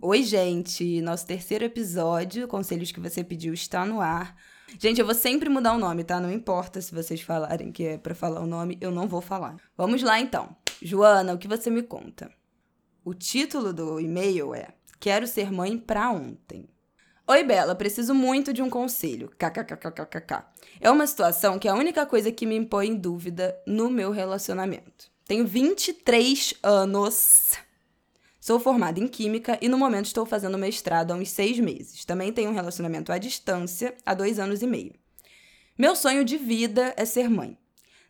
Oi, 0.00 0.22
gente! 0.22 1.00
Nosso 1.00 1.26
terceiro 1.26 1.64
episódio, 1.64 2.46
Conselhos 2.46 2.92
que 2.92 3.00
você 3.00 3.24
pediu, 3.24 3.52
está 3.52 3.84
no 3.84 4.00
ar. 4.00 4.36
Gente, 4.78 5.00
eu 5.00 5.04
vou 5.04 5.14
sempre 5.14 5.48
mudar 5.48 5.72
o 5.72 5.78
nome, 5.78 6.04
tá? 6.04 6.20
Não 6.20 6.30
importa 6.30 6.80
se 6.80 6.94
vocês 6.94 7.20
falarem 7.20 7.72
que 7.72 7.82
é 7.82 7.98
para 7.98 8.14
falar 8.14 8.40
o 8.40 8.46
nome, 8.46 8.78
eu 8.80 8.92
não 8.92 9.08
vou 9.08 9.20
falar. 9.20 9.56
Vamos 9.76 10.00
lá 10.04 10.20
então. 10.20 10.54
Joana, 10.80 11.34
o 11.34 11.38
que 11.38 11.48
você 11.48 11.68
me 11.68 11.82
conta? 11.82 12.30
O 13.04 13.12
título 13.12 13.72
do 13.72 13.98
e-mail 13.98 14.54
é 14.54 14.68
Quero 15.00 15.26
ser 15.26 15.50
mãe 15.50 15.76
pra 15.76 16.10
ontem. 16.10 16.68
Oi, 17.26 17.42
Bela, 17.42 17.74
preciso 17.74 18.14
muito 18.14 18.52
de 18.52 18.62
um 18.62 18.70
conselho. 18.70 19.28
KKKKKK. 19.36 20.44
É 20.80 20.88
uma 20.92 21.08
situação 21.08 21.58
que 21.58 21.66
é 21.66 21.72
a 21.72 21.74
única 21.74 22.06
coisa 22.06 22.30
que 22.30 22.46
me 22.46 22.54
impõe 22.54 22.94
dúvida 22.94 23.60
no 23.66 23.90
meu 23.90 24.12
relacionamento. 24.12 25.10
Tenho 25.26 25.44
23 25.44 26.54
anos. 26.62 27.58
Sou 28.48 28.58
formada 28.58 28.98
em 28.98 29.06
Química 29.06 29.58
e 29.60 29.68
no 29.68 29.76
momento 29.76 30.06
estou 30.06 30.24
fazendo 30.24 30.56
mestrado 30.56 31.10
há 31.10 31.14
uns 31.14 31.28
seis 31.28 31.60
meses. 31.60 32.06
Também 32.06 32.32
tenho 32.32 32.48
um 32.48 32.54
relacionamento 32.54 33.12
à 33.12 33.18
distância 33.18 33.94
há 34.06 34.14
dois 34.14 34.38
anos 34.38 34.62
e 34.62 34.66
meio. 34.66 34.94
Meu 35.76 35.94
sonho 35.94 36.24
de 36.24 36.38
vida 36.38 36.94
é 36.96 37.04
ser 37.04 37.28
mãe. 37.28 37.58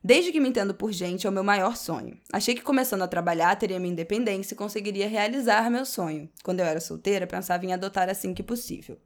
Desde 0.01 0.31
que 0.31 0.39
me 0.39 0.49
entendo 0.49 0.73
por 0.73 0.93
gente, 0.93 1.27
é 1.27 1.29
o 1.29 1.33
meu 1.33 1.43
maior 1.43 1.77
sonho. 1.77 2.17
Achei 2.33 2.55
que 2.55 2.63
começando 2.63 3.03
a 3.03 3.09
trabalhar 3.09 3.57
teria 3.57 3.81
minha 3.81 3.91
independência 3.91 4.55
e 4.55 4.57
conseguiria 4.57 5.09
realizar 5.09 5.69
meu 5.73 5.85
sonho. 5.85 6.31
Quando 6.45 6.61
eu 6.61 6.67
era 6.67 6.79
solteira, 6.79 7.27
pensava 7.27 7.67
em 7.67 7.73
adotar 7.73 8.09
assim 8.09 8.33
que 8.33 8.45
possível. 8.45 8.97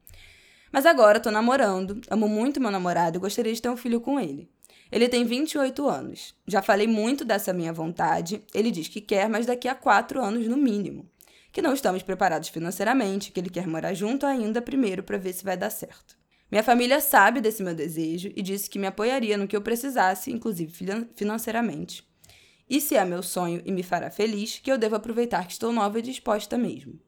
Mas 0.71 0.85
agora 0.85 1.19
tô 1.19 1.31
namorando, 1.31 1.99
amo 2.11 2.29
muito 2.29 2.61
meu 2.61 2.71
namorado 2.71 3.17
e 3.17 3.21
gostaria 3.21 3.55
de 3.55 3.63
ter 3.63 3.71
um 3.71 3.77
filho 3.79 4.03
com 4.03 4.21
ele. 4.21 4.51
Ele 4.93 5.09
tem 5.09 5.25
28 5.25 5.89
anos. 5.89 6.35
Já 6.47 6.61
falei 6.61 6.87
muito 6.87 7.25
dessa 7.25 7.55
minha 7.55 7.73
vontade. 7.73 8.43
Ele 8.53 8.71
diz 8.71 8.89
que 8.89 9.01
quer, 9.01 9.31
mas 9.31 9.47
daqui 9.47 9.67
a 9.67 9.75
quatro 9.75 10.23
anos 10.23 10.47
no 10.47 10.59
mínimo. 10.59 11.09
Que 11.53 11.63
não 11.63 11.75
estamos 11.75 12.03
preparados 12.03 12.49
financeiramente, 12.49 13.31
que 13.31 13.39
ele 13.39 13.51
quer 13.51 13.67
morar 13.67 13.95
junto 13.95 14.27
ainda 14.27 14.63
primeiro 14.63 15.03
para 15.03 15.19
ver 15.19 15.35
se 15.35 15.45
vai 15.45 15.57
dar 15.57 15.71
certo. 15.71 16.17
Minha 16.51 16.63
família 16.63 17.01
sabe 17.01 17.41
desse 17.41 17.63
meu 17.63 17.75
desejo 17.75 18.33
e 18.35 18.43
disse 18.43 18.69
que 18.69 18.79
me 18.79 18.87
apoiaria 18.87 19.37
no 19.37 19.47
que 19.47 19.57
eu 19.57 19.63
precisasse, 19.63 20.33
inclusive 20.33 20.73
financeiramente. 21.15 22.07
E 22.69 22.81
se 22.81 22.97
é 22.97 23.05
meu 23.05 23.23
sonho 23.23 23.63
e 23.65 23.71
me 23.71 23.83
fará 23.83 24.11
feliz, 24.11 24.59
que 24.59 24.73
eu 24.73 24.79
devo 24.79 24.97
aproveitar 24.97 25.47
que 25.47 25.53
estou 25.53 25.73
nova 25.73 25.99
e 25.99 26.03
disposta 26.03 26.57
mesmo. 26.57 26.99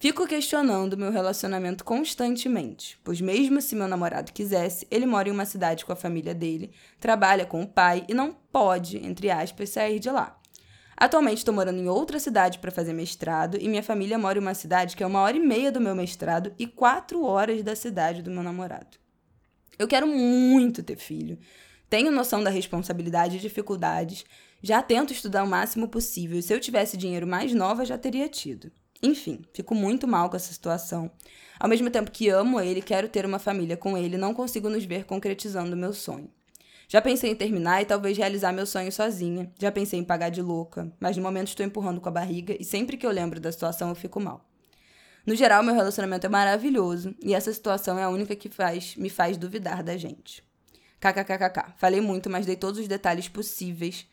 Fico 0.00 0.28
questionando 0.28 0.96
meu 0.96 1.10
relacionamento 1.10 1.84
constantemente, 1.84 3.00
pois, 3.02 3.20
mesmo 3.20 3.60
se 3.60 3.74
meu 3.74 3.88
namorado 3.88 4.32
quisesse, 4.32 4.86
ele 4.92 5.06
mora 5.06 5.28
em 5.28 5.32
uma 5.32 5.44
cidade 5.44 5.84
com 5.84 5.92
a 5.92 5.96
família 5.96 6.32
dele, 6.32 6.70
trabalha 7.00 7.44
com 7.44 7.62
o 7.62 7.66
pai 7.66 8.04
e 8.08 8.14
não 8.14 8.32
pode, 8.32 8.96
entre 9.04 9.28
aspas, 9.28 9.70
sair 9.70 9.98
de 9.98 10.08
lá. 10.08 10.40
Atualmente 11.00 11.38
estou 11.38 11.54
morando 11.54 11.78
em 11.78 11.88
outra 11.88 12.18
cidade 12.18 12.58
para 12.58 12.72
fazer 12.72 12.92
mestrado 12.92 13.56
e 13.60 13.68
minha 13.68 13.84
família 13.84 14.18
mora 14.18 14.36
em 14.36 14.42
uma 14.42 14.52
cidade 14.52 14.96
que 14.96 15.02
é 15.04 15.06
uma 15.06 15.20
hora 15.20 15.36
e 15.36 15.40
meia 15.40 15.70
do 15.70 15.80
meu 15.80 15.94
mestrado 15.94 16.52
e 16.58 16.66
quatro 16.66 17.22
horas 17.22 17.62
da 17.62 17.76
cidade 17.76 18.20
do 18.20 18.32
meu 18.32 18.42
namorado. 18.42 18.98
Eu 19.78 19.86
quero 19.86 20.08
muito 20.08 20.82
ter 20.82 20.96
filho. 20.96 21.38
Tenho 21.88 22.10
noção 22.10 22.42
da 22.42 22.50
responsabilidade 22.50 23.36
e 23.36 23.40
dificuldades. 23.40 24.24
Já 24.60 24.82
tento 24.82 25.12
estudar 25.12 25.44
o 25.44 25.46
máximo 25.46 25.86
possível. 25.86 26.42
Se 26.42 26.52
eu 26.52 26.58
tivesse 26.58 26.96
dinheiro 26.96 27.28
mais 27.28 27.54
nova, 27.54 27.84
já 27.84 27.96
teria 27.96 28.28
tido. 28.28 28.72
Enfim, 29.00 29.44
fico 29.54 29.76
muito 29.76 30.08
mal 30.08 30.28
com 30.28 30.34
essa 30.34 30.52
situação. 30.52 31.08
Ao 31.60 31.68
mesmo 31.68 31.90
tempo 31.90 32.10
que 32.10 32.28
amo 32.28 32.60
ele, 32.60 32.82
quero 32.82 33.08
ter 33.08 33.24
uma 33.24 33.38
família 33.38 33.76
com 33.76 33.96
ele, 33.96 34.18
não 34.18 34.34
consigo 34.34 34.68
nos 34.68 34.84
ver 34.84 35.04
concretizando 35.04 35.76
meu 35.76 35.92
sonho. 35.92 36.28
Já 36.90 37.02
pensei 37.02 37.30
em 37.30 37.34
terminar 37.34 37.82
e 37.82 37.84
talvez 37.84 38.16
realizar 38.16 38.50
meu 38.50 38.64
sonho 38.64 38.90
sozinha. 38.90 39.52
Já 39.58 39.70
pensei 39.70 40.00
em 40.00 40.04
pagar 40.04 40.30
de 40.30 40.40
louca, 40.40 40.90
mas 40.98 41.18
no 41.18 41.22
momento 41.22 41.48
estou 41.48 41.64
empurrando 41.64 42.00
com 42.00 42.08
a 42.08 42.12
barriga 42.12 42.56
e 42.58 42.64
sempre 42.64 42.96
que 42.96 43.06
eu 43.06 43.10
lembro 43.10 43.38
da 43.38 43.52
situação 43.52 43.90
eu 43.90 43.94
fico 43.94 44.18
mal. 44.18 44.48
No 45.26 45.36
geral, 45.36 45.62
meu 45.62 45.74
relacionamento 45.74 46.24
é 46.24 46.30
maravilhoso 46.30 47.14
e 47.22 47.34
essa 47.34 47.52
situação 47.52 47.98
é 47.98 48.04
a 48.04 48.08
única 48.08 48.34
que 48.34 48.48
faz, 48.48 48.96
me 48.96 49.10
faz 49.10 49.36
duvidar 49.36 49.82
da 49.82 49.98
gente. 49.98 50.42
KKKKK. 50.98 51.74
Falei 51.76 52.00
muito, 52.00 52.30
mas 52.30 52.46
dei 52.46 52.56
todos 52.56 52.80
os 52.80 52.88
detalhes 52.88 53.28
possíveis. 53.28 54.06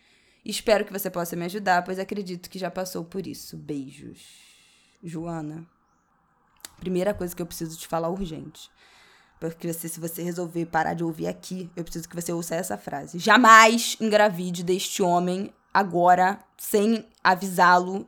Espero 0.44 0.84
que 0.84 0.92
você 0.92 1.10
possa 1.10 1.34
me 1.38 1.46
ajudar, 1.46 1.82
pois 1.82 1.98
acredito 1.98 2.50
que 2.50 2.60
já 2.60 2.70
passou 2.70 3.06
por 3.06 3.26
isso. 3.26 3.56
Beijos. 3.56 4.20
Joana, 5.02 5.66
primeira 6.78 7.14
coisa 7.14 7.34
que 7.34 7.42
eu 7.42 7.46
preciso 7.46 7.80
te 7.80 7.88
falar 7.88 8.10
urgente. 8.10 8.70
Porque 9.54 9.72
você, 9.72 9.88
se 9.88 10.00
você 10.00 10.24
resolver 10.24 10.66
parar 10.66 10.94
de 10.94 11.04
ouvir 11.04 11.28
aqui, 11.28 11.70
eu 11.76 11.84
preciso 11.84 12.08
que 12.10 12.16
você 12.16 12.32
ouça 12.32 12.56
essa 12.56 12.78
frase. 12.78 13.20
Jamais 13.20 13.98
engravide 14.00 14.64
deste 14.64 15.04
homem 15.04 15.54
agora, 15.74 16.40
sem 16.58 17.06
avisá-lo. 17.24 18.08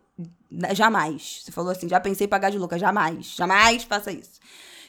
Jamais. 0.73 1.41
Você 1.43 1.51
falou 1.51 1.71
assim, 1.71 1.87
já 1.89 1.99
pensei 1.99 2.25
em 2.25 2.29
pagar 2.29 2.49
de 2.49 2.57
louca. 2.57 2.79
Jamais. 2.79 3.35
Jamais 3.35 3.83
faça 3.83 4.11
isso. 4.11 4.39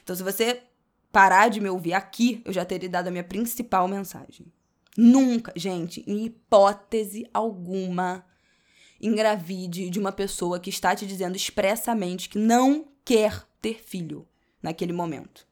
Então, 0.03 0.15
se 0.15 0.23
você 0.23 0.63
parar 1.11 1.49
de 1.49 1.59
me 1.59 1.69
ouvir 1.69 1.93
aqui, 1.93 2.41
eu 2.45 2.53
já 2.53 2.63
teria 2.63 2.89
dado 2.89 3.07
a 3.07 3.11
minha 3.11 3.23
principal 3.23 3.87
mensagem. 3.87 4.45
Nunca, 4.97 5.53
gente, 5.55 6.03
em 6.07 6.25
hipótese 6.25 7.25
alguma, 7.33 8.25
engravide 9.01 9.89
de 9.89 9.99
uma 9.99 10.11
pessoa 10.11 10.59
que 10.59 10.69
está 10.69 10.95
te 10.95 11.05
dizendo 11.05 11.35
expressamente 11.35 12.27
que 12.29 12.37
não 12.37 12.85
quer 13.05 13.43
ter 13.61 13.81
filho 13.81 14.27
naquele 14.61 14.93
momento. 14.93 15.47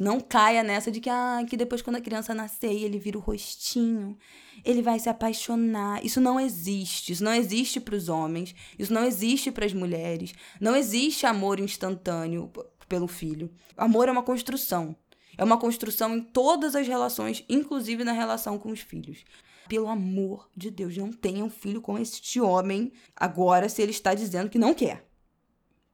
Não 0.00 0.20
caia 0.20 0.62
nessa 0.62 0.90
de 0.90 1.00
que, 1.00 1.10
ah, 1.10 1.44
que 1.48 1.56
depois 1.56 1.82
quando 1.82 1.96
a 1.96 2.00
criança 2.00 2.34
nascer 2.34 2.72
ele 2.72 2.98
vira 2.98 3.18
o 3.18 3.20
rostinho, 3.20 4.16
ele 4.64 4.80
vai 4.80 4.98
se 4.98 5.08
apaixonar. 5.08 6.04
Isso 6.04 6.20
não 6.20 6.40
existe. 6.40 7.12
Isso 7.12 7.22
não 7.22 7.34
existe 7.34 7.78
para 7.78 7.94
os 7.94 8.08
homens. 8.08 8.54
Isso 8.78 8.92
não 8.92 9.04
existe 9.04 9.52
para 9.52 9.66
as 9.66 9.74
mulheres. 9.74 10.32
Não 10.60 10.74
existe 10.74 11.26
amor 11.26 11.60
instantâneo 11.60 12.50
pelo 12.88 13.06
filho. 13.06 13.50
Amor 13.76 14.08
é 14.08 14.12
uma 14.12 14.22
construção. 14.22 14.96
É 15.36 15.44
uma 15.44 15.58
construção 15.58 16.14
em 16.14 16.20
todas 16.20 16.74
as 16.74 16.86
relações, 16.86 17.44
inclusive 17.48 18.04
na 18.04 18.12
relação 18.12 18.58
com 18.58 18.70
os 18.70 18.80
filhos. 18.80 19.24
Pelo 19.68 19.88
amor 19.88 20.48
de 20.56 20.70
Deus, 20.70 20.96
não 20.96 21.12
tenha 21.12 21.44
um 21.44 21.50
filho 21.50 21.80
com 21.80 21.98
este 21.98 22.40
homem 22.40 22.92
agora 23.16 23.68
se 23.68 23.80
ele 23.80 23.92
está 23.92 24.14
dizendo 24.14 24.50
que 24.50 24.58
não 24.58 24.74
quer. 24.74 25.06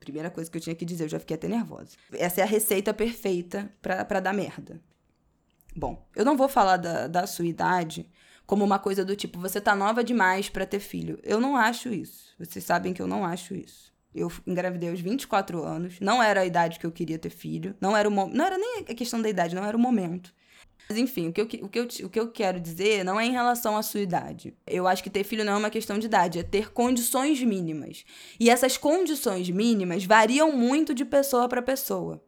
Primeira 0.00 0.30
coisa 0.30 0.50
que 0.50 0.56
eu 0.56 0.60
tinha 0.60 0.74
que 0.74 0.84
dizer, 0.84 1.04
eu 1.04 1.08
já 1.08 1.18
fiquei 1.18 1.34
até 1.34 1.48
nervosa. 1.48 1.96
Essa 2.12 2.40
é 2.40 2.44
a 2.44 2.46
receita 2.46 2.94
perfeita 2.94 3.70
para 3.82 4.20
dar 4.20 4.32
merda. 4.32 4.80
Bom, 5.76 6.06
eu 6.16 6.24
não 6.24 6.36
vou 6.36 6.48
falar 6.48 6.76
da, 6.76 7.06
da 7.06 7.26
sua 7.26 7.46
idade 7.46 8.08
como 8.48 8.64
uma 8.64 8.78
coisa 8.78 9.04
do 9.04 9.14
tipo, 9.14 9.38
você 9.38 9.60
tá 9.60 9.76
nova 9.76 10.02
demais 10.02 10.48
para 10.48 10.64
ter 10.64 10.80
filho. 10.80 11.20
Eu 11.22 11.38
não 11.38 11.54
acho 11.54 11.90
isso. 11.90 12.34
Vocês 12.38 12.64
sabem 12.64 12.94
que 12.94 13.02
eu 13.02 13.06
não 13.06 13.22
acho 13.22 13.54
isso. 13.54 13.92
Eu 14.14 14.32
engravidei 14.46 14.88
aos 14.88 15.00
24 15.00 15.62
anos, 15.62 16.00
não 16.00 16.22
era 16.22 16.40
a 16.40 16.46
idade 16.46 16.78
que 16.78 16.86
eu 16.86 16.90
queria 16.90 17.18
ter 17.18 17.28
filho, 17.28 17.76
não 17.78 17.94
era 17.94 18.08
o 18.08 18.10
não 18.10 18.44
era 18.44 18.56
nem 18.56 18.86
a 18.88 18.94
questão 18.94 19.20
da 19.20 19.28
idade, 19.28 19.54
não 19.54 19.64
era 19.64 19.76
o 19.76 19.80
momento. 19.80 20.34
Mas 20.88 20.96
enfim, 20.96 21.28
o 21.28 21.32
que, 21.32 21.40
eu, 21.40 21.44
o, 21.44 21.68
que 21.68 21.78
eu, 21.78 21.84
o 22.06 22.10
que 22.10 22.20
eu 22.20 22.30
quero 22.30 22.58
dizer 22.58 23.04
não 23.04 23.20
é 23.20 23.26
em 23.26 23.32
relação 23.32 23.76
à 23.76 23.82
sua 23.82 24.00
idade. 24.00 24.54
Eu 24.66 24.88
acho 24.88 25.02
que 25.02 25.10
ter 25.10 25.22
filho 25.22 25.44
não 25.44 25.52
é 25.52 25.56
uma 25.56 25.70
questão 25.70 25.98
de 25.98 26.06
idade, 26.06 26.38
é 26.38 26.42
ter 26.42 26.72
condições 26.72 27.42
mínimas. 27.42 28.04
E 28.40 28.48
essas 28.48 28.78
condições 28.78 29.50
mínimas 29.50 30.04
variam 30.04 30.50
muito 30.50 30.94
de 30.94 31.04
pessoa 31.04 31.46
para 31.46 31.60
pessoa. 31.60 32.22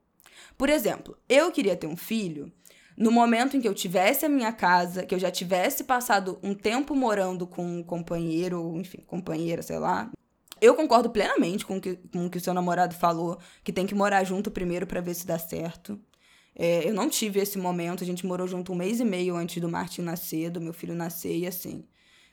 Por 0.58 0.68
exemplo, 0.68 1.16
eu 1.26 1.50
queria 1.50 1.74
ter 1.74 1.86
um 1.86 1.96
filho 1.96 2.52
no 3.00 3.10
momento 3.10 3.56
em 3.56 3.62
que 3.62 3.68
eu 3.68 3.72
tivesse 3.72 4.26
a 4.26 4.28
minha 4.28 4.52
casa, 4.52 5.06
que 5.06 5.14
eu 5.14 5.18
já 5.18 5.30
tivesse 5.30 5.84
passado 5.84 6.38
um 6.42 6.54
tempo 6.54 6.94
morando 6.94 7.46
com 7.46 7.64
um 7.64 7.82
companheiro, 7.82 8.76
enfim, 8.76 9.02
companheira, 9.06 9.62
sei 9.62 9.78
lá. 9.78 10.10
Eu 10.60 10.74
concordo 10.74 11.08
plenamente 11.08 11.64
com 11.64 11.80
que, 11.80 11.96
com 12.12 12.26
o 12.26 12.30
que 12.30 12.36
o 12.36 12.40
seu 12.40 12.52
namorado 12.52 12.94
falou, 12.94 13.38
que 13.64 13.72
tem 13.72 13.86
que 13.86 13.94
morar 13.94 14.22
junto 14.24 14.50
primeiro 14.50 14.86
para 14.86 15.00
ver 15.00 15.14
se 15.14 15.26
dá 15.26 15.38
certo. 15.38 15.98
É, 16.54 16.88
eu 16.88 16.92
não 16.92 17.08
tive 17.08 17.40
esse 17.40 17.58
momento, 17.58 18.02
a 18.02 18.06
gente 18.06 18.26
morou 18.26 18.46
junto 18.46 18.72
um 18.72 18.76
mês 18.76 19.00
e 19.00 19.04
meio 19.04 19.36
antes 19.36 19.60
do 19.60 19.68
Martin 19.68 20.02
nascer, 20.02 20.50
do 20.50 20.60
meu 20.60 20.72
filho 20.72 20.94
nascer, 20.94 21.36
e 21.36 21.46
assim. 21.46 21.84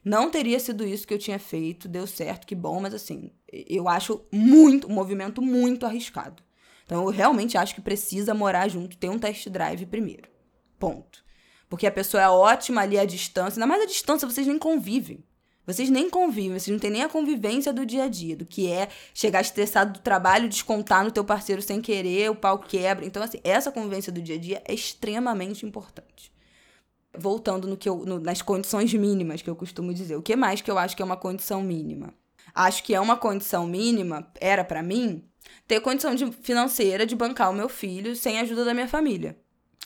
Não 0.04 0.30
teria 0.32 0.60
sido 0.60 0.86
isso 0.86 1.06
que 1.06 1.14
eu 1.14 1.18
tinha 1.18 1.38
feito, 1.38 1.88
deu 1.88 2.08
certo, 2.08 2.48
que 2.48 2.56
bom, 2.56 2.80
mas 2.80 2.94
assim, 2.94 3.32
eu 3.52 3.88
acho 3.88 4.26
muito, 4.32 4.88
um 4.88 4.94
movimento 4.94 5.42
muito 5.42 5.86
arriscado. 5.86 6.42
Então 6.86 7.04
eu 7.04 7.10
realmente 7.10 7.58
acho 7.58 7.76
que 7.76 7.82
precisa 7.82 8.34
morar 8.34 8.70
junto, 8.70 8.98
ter 8.98 9.10
um 9.10 9.20
test 9.20 9.50
drive 9.50 9.86
primeiro. 9.86 10.30
Ponto. 10.80 11.24
Porque 11.70 11.86
a 11.86 11.92
pessoa 11.92 12.24
é 12.24 12.30
ótima 12.30 12.82
ali 12.82 12.98
à 12.98 13.06
distância, 13.06 13.58
ainda 13.58 13.68
mais 13.68 13.84
à 13.84 13.86
distância 13.86 14.28
vocês 14.28 14.48
nem 14.48 14.58
convivem. 14.58 15.24
Vocês 15.68 15.90
nem 15.90 16.10
convivem, 16.10 16.58
vocês 16.58 16.70
não 16.70 16.80
têm 16.80 16.90
nem 16.90 17.04
a 17.04 17.10
convivência 17.10 17.74
do 17.74 17.86
dia 17.86 18.06
a 18.06 18.08
dia, 18.08 18.38
do 18.38 18.46
que 18.46 18.72
é 18.72 18.88
chegar 19.14 19.42
estressado 19.42 19.92
do 19.92 20.00
trabalho, 20.00 20.48
descontar 20.48 21.04
no 21.04 21.12
teu 21.12 21.26
parceiro 21.26 21.62
sem 21.62 21.82
querer, 21.82 22.32
o 22.32 22.36
pau 22.36 22.58
quebra. 22.58 23.06
Então, 23.06 23.22
assim, 23.22 23.40
essa 23.44 23.70
convivência 23.70 24.10
do 24.10 24.22
dia 24.22 24.36
a 24.36 24.40
dia 24.40 24.64
é 24.66 24.74
extremamente 24.74 25.66
importante. 25.66 26.32
Voltando 27.18 27.68
no 27.68 27.76
que 27.76 27.90
eu, 27.90 27.98
no, 28.06 28.18
nas 28.18 28.42
condições 28.42 28.94
mínimas 28.94 29.42
que 29.42 29.50
eu 29.50 29.58
costumo 29.58 29.94
dizer. 29.94 30.16
O 30.16 30.22
que 30.22 30.38
mais 30.38 30.62
que 30.62 30.72
eu 30.72 30.78
acho 30.78 30.96
que 30.96 31.02
é 31.02 31.06
uma 31.06 31.18
condição 31.18 31.62
mínima? 31.62 32.14
Acho 32.56 32.82
que 32.82 32.96
é 32.96 33.02
uma 33.02 33.18
condição 33.18 33.68
mínima, 33.68 34.26
era 34.40 34.64
para 34.64 34.82
mim, 34.82 35.22
ter 35.68 35.82
condição 35.82 36.16
de, 36.16 36.32
financeira 36.32 37.06
de 37.06 37.14
bancar 37.14 37.52
o 37.52 37.54
meu 37.54 37.68
filho 37.68 38.16
sem 38.16 38.40
a 38.40 38.44
ajuda 38.44 38.64
da 38.64 38.74
minha 38.74 38.88
família. 38.88 39.38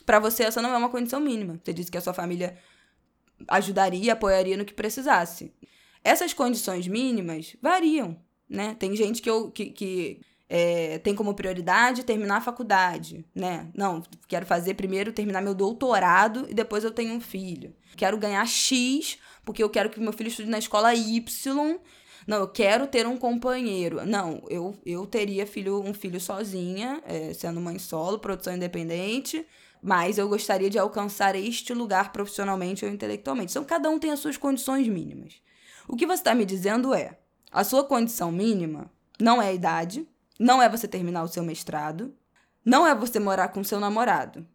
Para 0.05 0.19
você, 0.19 0.43
essa 0.43 0.61
não 0.61 0.73
é 0.73 0.77
uma 0.77 0.89
condição 0.89 1.19
mínima. 1.19 1.59
Você 1.63 1.73
disse 1.73 1.89
que 1.89 1.97
a 1.97 2.01
sua 2.01 2.13
família 2.13 2.55
ajudaria, 3.47 4.13
apoiaria 4.13 4.57
no 4.57 4.65
que 4.65 4.73
precisasse. 4.73 5.53
Essas 6.03 6.33
condições 6.33 6.87
mínimas 6.87 7.55
variam, 7.61 8.17
né? 8.49 8.75
Tem 8.79 8.95
gente 8.95 9.21
que, 9.21 9.29
eu, 9.29 9.51
que, 9.51 9.67
que 9.67 10.21
é, 10.49 10.97
tem 10.99 11.15
como 11.15 11.33
prioridade 11.33 12.03
terminar 12.03 12.37
a 12.37 12.41
faculdade, 12.41 13.25
né? 13.33 13.69
Não, 13.73 14.03
quero 14.27 14.45
fazer 14.45 14.73
primeiro 14.73 15.13
terminar 15.13 15.41
meu 15.41 15.53
doutorado 15.55 16.45
e 16.49 16.53
depois 16.53 16.83
eu 16.83 16.91
tenho 16.91 17.13
um 17.13 17.21
filho. 17.21 17.73
Quero 17.95 18.17
ganhar 18.17 18.45
X 18.45 19.17
porque 19.45 19.63
eu 19.63 19.69
quero 19.69 19.89
que 19.89 19.99
meu 19.99 20.11
filho 20.11 20.27
estude 20.27 20.49
na 20.49 20.59
escola 20.59 20.93
Y. 20.93 21.79
Não, 22.27 22.37
eu 22.37 22.47
quero 22.47 22.85
ter 22.87 23.07
um 23.07 23.17
companheiro. 23.17 24.05
Não, 24.05 24.43
eu, 24.49 24.75
eu 24.85 25.05
teria 25.05 25.47
filho, 25.47 25.81
um 25.81 25.93
filho 25.93 26.19
sozinha, 26.19 27.01
é, 27.05 27.33
sendo 27.33 27.61
mãe 27.61 27.79
solo, 27.79 28.19
produção 28.19 28.55
independente 28.55 29.45
mas 29.81 30.17
eu 30.17 30.29
gostaria 30.29 30.69
de 30.69 30.77
alcançar 30.77 31.35
este 31.35 31.73
lugar 31.73 32.11
profissionalmente 32.11 32.85
ou 32.85 32.91
intelectualmente. 32.91 33.51
Então, 33.51 33.63
cada 33.63 33.89
um 33.89 33.97
tem 33.97 34.11
as 34.11 34.19
suas 34.19 34.37
condições 34.37 34.87
mínimas. 34.87 35.41
O 35.87 35.95
que 35.95 36.05
você 36.05 36.21
está 36.21 36.35
me 36.35 36.45
dizendo 36.45 36.93
é: 36.93 37.17
a 37.51 37.63
sua 37.63 37.83
condição 37.83 38.31
mínima 38.31 38.91
não 39.19 39.41
é 39.41 39.47
a 39.47 39.53
idade, 39.53 40.07
não 40.39 40.61
é 40.61 40.69
você 40.69 40.87
terminar 40.87 41.23
o 41.23 41.27
seu 41.27 41.43
mestrado, 41.43 42.15
não 42.63 42.85
é 42.85 42.93
você 42.93 43.19
morar 43.19 43.47
com 43.49 43.63
seu 43.63 43.79
namorado. 43.79 44.47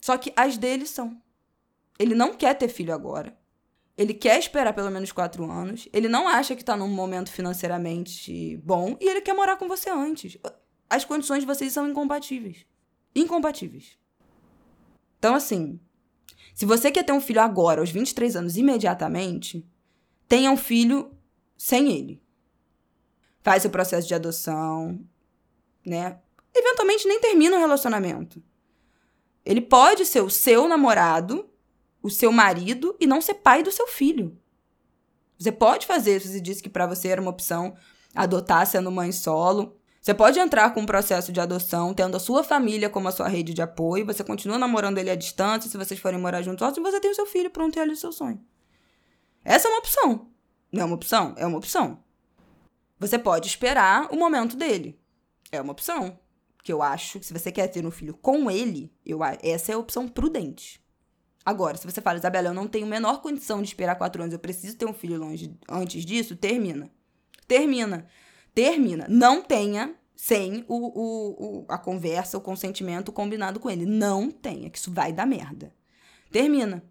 Só 0.00 0.18
que 0.18 0.32
as 0.34 0.58
dele 0.58 0.84
são. 0.84 1.16
Ele 1.98 2.14
não 2.14 2.34
quer 2.34 2.54
ter 2.54 2.68
filho 2.68 2.92
agora. 2.92 3.36
Ele 3.96 4.14
quer 4.14 4.38
esperar 4.38 4.72
pelo 4.72 4.90
menos 4.90 5.12
quatro 5.12 5.48
anos. 5.48 5.88
Ele 5.92 6.08
não 6.08 6.26
acha 6.26 6.56
que 6.56 6.62
está 6.62 6.76
num 6.76 6.88
momento 6.88 7.30
financeiramente 7.30 8.56
bom 8.64 8.96
e 9.00 9.08
ele 9.08 9.20
quer 9.20 9.34
morar 9.34 9.56
com 9.56 9.68
você 9.68 9.90
antes. 9.90 10.36
As 10.90 11.04
condições 11.04 11.40
de 11.40 11.46
vocês 11.46 11.72
são 11.72 11.88
incompatíveis. 11.88 12.66
Incompatíveis. 13.14 14.01
Então, 15.22 15.36
assim, 15.36 15.78
se 16.52 16.66
você 16.66 16.90
quer 16.90 17.04
ter 17.04 17.12
um 17.12 17.20
filho 17.20 17.40
agora, 17.40 17.80
aos 17.80 17.92
23 17.92 18.34
anos, 18.34 18.56
imediatamente, 18.56 19.64
tenha 20.26 20.50
um 20.50 20.56
filho 20.56 21.16
sem 21.56 21.92
ele. 21.92 22.20
Faz 23.40 23.64
o 23.64 23.70
processo 23.70 24.08
de 24.08 24.16
adoção, 24.16 24.98
né? 25.86 26.18
Eventualmente 26.52 27.06
nem 27.06 27.20
termina 27.20 27.54
o 27.54 27.60
relacionamento. 27.60 28.42
Ele 29.44 29.60
pode 29.60 30.04
ser 30.06 30.22
o 30.22 30.28
seu 30.28 30.66
namorado, 30.66 31.48
o 32.02 32.10
seu 32.10 32.32
marido 32.32 32.96
e 32.98 33.06
não 33.06 33.20
ser 33.20 33.34
pai 33.34 33.62
do 33.62 33.70
seu 33.70 33.86
filho. 33.86 34.36
Você 35.38 35.52
pode 35.52 35.86
fazer, 35.86 36.20
você 36.20 36.40
disse 36.40 36.60
que 36.60 36.68
para 36.68 36.88
você 36.88 37.06
era 37.06 37.20
uma 37.22 37.30
opção 37.30 37.76
adotar 38.12 38.66
sendo 38.66 38.90
mãe 38.90 39.12
solo. 39.12 39.80
Você 40.02 40.12
pode 40.12 40.36
entrar 40.40 40.74
com 40.74 40.80
um 40.80 40.86
processo 40.86 41.30
de 41.30 41.40
adoção, 41.40 41.94
tendo 41.94 42.16
a 42.16 42.20
sua 42.20 42.42
família 42.42 42.90
como 42.90 43.06
a 43.06 43.12
sua 43.12 43.28
rede 43.28 43.54
de 43.54 43.62
apoio, 43.62 44.04
você 44.04 44.24
continua 44.24 44.58
namorando 44.58 44.98
ele 44.98 45.08
à 45.08 45.14
distância, 45.14 45.70
se 45.70 45.78
vocês 45.78 46.00
forem 46.00 46.18
morar 46.18 46.42
juntos, 46.42 46.76
e 46.76 46.80
você 46.80 46.98
tem 46.98 47.12
o 47.12 47.14
seu 47.14 47.24
filho, 47.24 47.48
pronto, 47.48 47.76
realiza 47.76 47.98
o 47.98 48.00
seu 48.00 48.12
sonho. 48.12 48.44
Essa 49.44 49.68
é 49.68 49.70
uma 49.70 49.78
opção. 49.78 50.28
Não 50.72 50.82
é 50.82 50.84
uma 50.84 50.96
opção? 50.96 51.34
É 51.36 51.46
uma 51.46 51.56
opção. 51.56 52.02
Você 52.98 53.16
pode 53.16 53.46
esperar 53.46 54.12
o 54.12 54.16
momento 54.16 54.56
dele. 54.56 54.98
É 55.52 55.60
uma 55.60 55.70
opção. 55.70 56.18
Que 56.64 56.72
eu 56.72 56.82
acho 56.82 57.20
que 57.20 57.26
se 57.26 57.32
você 57.32 57.52
quer 57.52 57.68
ter 57.68 57.86
um 57.86 57.90
filho 57.92 58.14
com 58.14 58.50
ele, 58.50 58.92
eu, 59.06 59.20
essa 59.40 59.70
é 59.70 59.76
a 59.76 59.78
opção 59.78 60.08
prudente. 60.08 60.82
Agora, 61.44 61.76
se 61.76 61.86
você 61.86 62.00
fala, 62.00 62.18
Isabela, 62.18 62.48
eu 62.48 62.54
não 62.54 62.66
tenho 62.66 62.86
a 62.86 62.90
menor 62.90 63.22
condição 63.22 63.62
de 63.62 63.68
esperar 63.68 63.94
quatro 63.94 64.20
anos, 64.20 64.32
eu 64.32 64.40
preciso 64.40 64.76
ter 64.76 64.86
um 64.86 64.92
filho 64.92 65.16
longe 65.16 65.56
antes 65.68 66.04
disso, 66.04 66.34
termina. 66.34 66.90
Termina 67.46 68.08
termina. 68.54 69.06
Não 69.08 69.42
tenha 69.42 69.94
sem 70.14 70.64
o, 70.68 70.76
o, 70.76 71.62
o, 71.62 71.64
a 71.68 71.76
conversa, 71.76 72.38
o 72.38 72.40
consentimento 72.40 73.10
combinado 73.10 73.58
com 73.58 73.70
ele. 73.70 73.84
Não 73.84 74.30
tenha, 74.30 74.70
que 74.70 74.78
isso 74.78 74.92
vai 74.92 75.12
dar 75.12 75.26
merda. 75.26 75.74
Termina. 76.30 76.82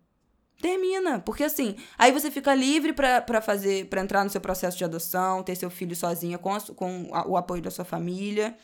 Termina, 0.61 1.19
porque 1.19 1.43
assim, 1.43 1.75
aí 1.97 2.11
você 2.11 2.29
fica 2.29 2.53
livre 2.53 2.93
para 2.93 3.41
fazer, 3.41 3.87
para 3.87 4.01
entrar 4.01 4.23
no 4.23 4.29
seu 4.29 4.39
processo 4.39 4.77
de 4.77 4.83
adoção, 4.83 5.41
ter 5.41 5.55
seu 5.55 5.71
filho 5.71 5.95
sozinha 5.95 6.37
com, 6.37 6.53
a, 6.53 6.61
com 6.61 7.09
a, 7.13 7.27
o 7.27 7.35
apoio 7.35 7.63
da 7.63 7.71
sua 7.71 7.83
família. 7.83 8.55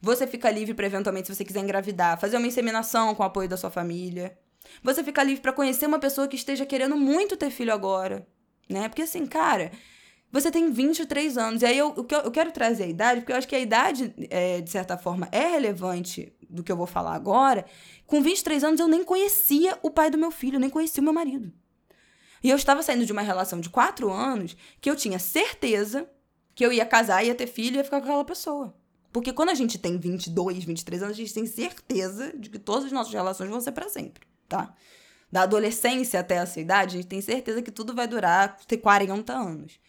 Você 0.00 0.26
fica 0.26 0.48
livre 0.50 0.74
para 0.74 0.86
eventualmente, 0.86 1.26
se 1.26 1.34
você 1.34 1.44
quiser 1.44 1.60
engravidar, 1.60 2.20
fazer 2.20 2.36
uma 2.36 2.46
inseminação 2.46 3.14
com 3.14 3.22
o 3.24 3.26
apoio 3.26 3.48
da 3.48 3.56
sua 3.56 3.70
família. 3.70 4.38
Você 4.82 5.02
fica 5.02 5.22
livre 5.24 5.42
para 5.42 5.52
conhecer 5.52 5.86
uma 5.86 5.98
pessoa 5.98 6.28
que 6.28 6.36
esteja 6.36 6.64
querendo 6.64 6.96
muito 6.96 7.36
ter 7.36 7.50
filho 7.50 7.72
agora, 7.72 8.26
né? 8.68 8.88
Porque 8.88 9.02
assim, 9.02 9.26
cara, 9.26 9.72
você 10.32 10.50
tem 10.50 10.70
23 10.70 11.36
anos. 11.36 11.62
E 11.62 11.66
aí 11.66 11.76
eu, 11.76 11.94
eu, 11.96 12.30
quero 12.30 12.52
trazer 12.52 12.84
a 12.84 12.88
idade, 12.88 13.20
porque 13.20 13.32
eu 13.32 13.36
acho 13.36 13.48
que 13.48 13.56
a 13.56 13.60
idade, 13.60 14.14
é, 14.30 14.60
de 14.60 14.70
certa 14.70 14.96
forma, 14.96 15.28
é 15.32 15.48
relevante 15.48 16.32
do 16.48 16.62
que 16.62 16.70
eu 16.70 16.76
vou 16.76 16.86
falar 16.86 17.14
agora. 17.14 17.64
Com 18.06 18.22
23 18.22 18.62
anos 18.64 18.80
eu 18.80 18.88
nem 18.88 19.04
conhecia 19.04 19.78
o 19.82 19.90
pai 19.90 20.10
do 20.10 20.18
meu 20.18 20.30
filho, 20.30 20.58
nem 20.58 20.70
conhecia 20.70 21.00
o 21.00 21.04
meu 21.04 21.12
marido. 21.12 21.52
E 22.42 22.48
eu 22.48 22.56
estava 22.56 22.82
saindo 22.82 23.04
de 23.04 23.12
uma 23.12 23.22
relação 23.22 23.60
de 23.60 23.68
4 23.68 24.10
anos 24.10 24.56
que 24.80 24.88
eu 24.88 24.96
tinha 24.96 25.18
certeza 25.18 26.08
que 26.54 26.64
eu 26.64 26.72
ia 26.72 26.86
casar, 26.86 27.24
ia 27.24 27.34
ter 27.34 27.46
filho 27.46 27.74
e 27.74 27.78
ia 27.78 27.84
ficar 27.84 28.00
com 28.00 28.06
aquela 28.06 28.24
pessoa. 28.24 28.74
Porque 29.12 29.32
quando 29.32 29.50
a 29.50 29.54
gente 29.54 29.78
tem 29.78 29.98
22, 29.98 30.64
23 30.64 31.02
anos, 31.02 31.14
a 31.14 31.18
gente 31.18 31.34
tem 31.34 31.46
certeza 31.46 32.32
de 32.36 32.48
que 32.48 32.58
todas 32.58 32.86
as 32.86 32.92
nossas 32.92 33.12
relações 33.12 33.50
vão 33.50 33.60
ser 33.60 33.72
para 33.72 33.88
sempre, 33.88 34.26
tá? 34.48 34.74
Da 35.30 35.42
adolescência 35.42 36.20
até 36.20 36.36
essa 36.36 36.60
idade, 36.60 36.96
a 36.96 37.00
gente 37.00 37.08
tem 37.08 37.20
certeza 37.20 37.62
que 37.62 37.70
tudo 37.70 37.94
vai 37.94 38.06
durar 38.06 38.56
ter 38.66 38.78
40 38.78 39.32
anos. 39.32 39.80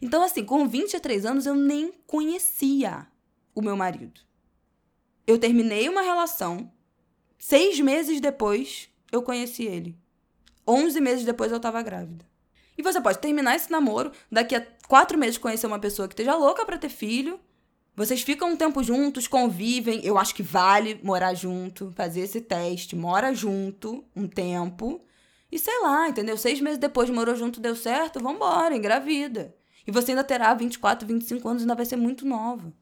Então, 0.00 0.22
assim, 0.22 0.44
com 0.44 0.68
23 0.68 1.24
anos 1.24 1.46
eu 1.46 1.54
nem 1.54 1.92
conhecia 2.06 3.06
o 3.54 3.62
meu 3.62 3.76
marido. 3.76 4.20
Eu 5.26 5.38
terminei 5.38 5.88
uma 5.88 6.02
relação, 6.02 6.70
seis 7.38 7.80
meses 7.80 8.20
depois 8.20 8.88
eu 9.10 9.22
conheci 9.22 9.64
ele. 9.64 9.98
Onze 10.66 11.00
meses 11.00 11.24
depois 11.24 11.50
eu 11.50 11.60
tava 11.60 11.82
grávida. 11.82 12.24
E 12.76 12.82
você 12.82 13.00
pode 13.00 13.18
terminar 13.18 13.56
esse 13.56 13.70
namoro, 13.70 14.12
daqui 14.30 14.54
a 14.54 14.66
quatro 14.86 15.18
meses 15.18 15.38
conhecer 15.38 15.66
uma 15.66 15.78
pessoa 15.78 16.06
que 16.06 16.12
esteja 16.12 16.34
louca 16.34 16.64
para 16.64 16.78
ter 16.78 16.90
filho. 16.90 17.40
Vocês 17.94 18.20
ficam 18.20 18.50
um 18.50 18.56
tempo 18.56 18.82
juntos, 18.82 19.26
convivem. 19.26 20.04
Eu 20.04 20.18
acho 20.18 20.34
que 20.34 20.42
vale 20.42 21.00
morar 21.02 21.32
junto, 21.32 21.92
fazer 21.96 22.20
esse 22.20 22.42
teste. 22.42 22.94
Mora 22.94 23.32
junto 23.32 24.04
um 24.14 24.28
tempo. 24.28 25.02
E 25.50 25.58
sei 25.58 25.80
lá, 25.80 26.08
entendeu? 26.08 26.36
Seis 26.36 26.60
meses 26.60 26.78
depois 26.78 27.08
morou 27.08 27.34
junto, 27.34 27.60
deu 27.60 27.74
certo, 27.74 28.20
vambora, 28.20 28.76
engravida. 28.76 29.54
E 29.86 29.92
você 29.92 30.12
ainda 30.12 30.24
terá 30.24 30.52
24, 30.52 31.06
25 31.06 31.48
anos, 31.48 31.62
ainda 31.62 31.74
vai 31.74 31.86
ser 31.86 31.96
muito 31.96 32.26
nova. 32.26 32.72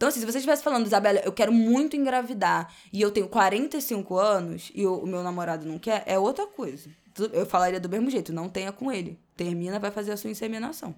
Então, 0.00 0.08
assim, 0.08 0.20
se 0.20 0.24
você 0.24 0.38
estivesse 0.38 0.62
falando, 0.62 0.86
Isabela, 0.86 1.20
eu 1.20 1.32
quero 1.32 1.52
muito 1.52 1.94
engravidar 1.94 2.72
e 2.90 3.02
eu 3.02 3.10
tenho 3.10 3.28
45 3.28 4.16
anos 4.16 4.72
e 4.74 4.86
o, 4.86 5.04
meu 5.04 5.22
namorado 5.22 5.66
não 5.66 5.78
quer, 5.78 6.02
é 6.06 6.18
outra 6.18 6.46
coisa. 6.46 6.88
Eu 7.32 7.44
falaria 7.44 7.78
do 7.78 7.88
mesmo 7.88 8.08
jeito, 8.08 8.32
não 8.32 8.48
tenha 8.48 8.72
com 8.72 8.90
ele. 8.90 9.18
Termina, 9.36 9.78
vai 9.78 9.90
fazer 9.90 10.12
a 10.12 10.16
sua 10.16 10.30
inseminação. 10.30 10.94